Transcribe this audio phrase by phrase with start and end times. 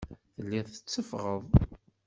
[0.35, 1.43] Telliḍ tetteffɣeḍ.